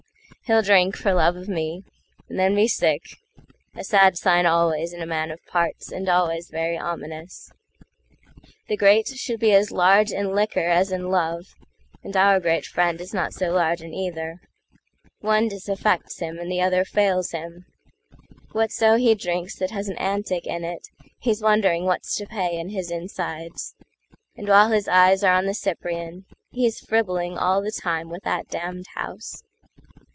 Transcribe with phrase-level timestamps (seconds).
[0.45, 1.85] He'll drink, for love of me,
[2.27, 6.77] and then be sick;A sad sign always in a man of parts, And always very
[6.77, 7.53] ominous.
[8.67, 13.33] The greatShould be as large in liquor as in love,—And our great friend is not
[13.33, 17.65] so large in either:One disaffects him, and the other fails him;
[18.51, 20.85] Whatso he drinks that has an antic in it,
[21.17, 23.73] He's wondering what's to pay in his insides;
[24.35, 28.87] And while his eyes are on the CyprianHe's fribbling all the time with that damned
[28.95, 29.43] House.